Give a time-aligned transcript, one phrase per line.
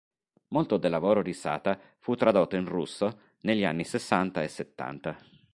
[0.47, 5.15] Molto del lavoro di Sata fu tradotto in russo negli anni sessanta e settanta.